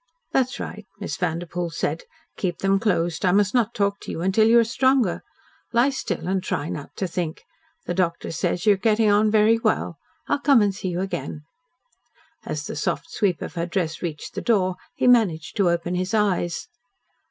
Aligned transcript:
"That's 0.31 0.59
right," 0.59 0.87
Miss 0.99 1.15
Vanderpoel 1.15 1.69
said. 1.69 2.05
"Keep 2.35 2.57
them 2.65 2.79
closed. 2.79 3.23
I 3.23 3.31
must 3.31 3.53
not 3.53 3.75
talk 3.75 3.99
to 3.99 4.09
you 4.11 4.21
until 4.21 4.47
you 4.47 4.57
are 4.57 4.63
stronger. 4.63 5.21
Lie 5.73 5.91
still 5.91 6.27
and 6.27 6.41
try 6.41 6.69
not 6.69 6.95
to 6.95 7.07
think. 7.07 7.43
The 7.85 7.93
doctor 7.93 8.31
says 8.31 8.65
you 8.65 8.73
are 8.73 8.77
getting 8.77 9.11
on 9.11 9.29
very 9.29 9.59
well. 9.59 9.99
I 10.27 10.33
will 10.33 10.39
come 10.39 10.59
and 10.63 10.73
see 10.73 10.87
you 10.87 11.01
again." 11.01 11.43
As 12.47 12.65
the 12.65 12.75
soft 12.75 13.11
sweep 13.11 13.43
of 13.43 13.53
her 13.53 13.67
dress 13.67 14.01
reached 14.01 14.33
the 14.33 14.41
door 14.41 14.75
he 14.95 15.05
managed 15.07 15.55
to 15.57 15.69
open 15.69 15.93
his 15.93 16.15
eyes. 16.15 16.67